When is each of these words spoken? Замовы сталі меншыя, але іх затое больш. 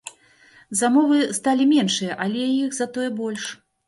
Замовы 0.79 1.19
сталі 1.37 1.67
меншыя, 1.73 2.15
але 2.25 2.47
іх 2.55 2.73
затое 2.79 3.07
больш. 3.21 3.45